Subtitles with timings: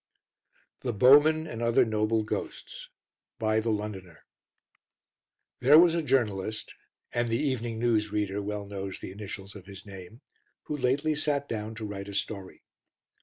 [0.79, 2.89] The Bowmen And Other Noble Ghosts
[3.37, 4.25] By "The Londoner"
[5.59, 6.73] There was a journalist
[7.13, 10.21] and the Evening News reader well knows the initials of his name
[10.63, 12.63] who lately sat down to write a story.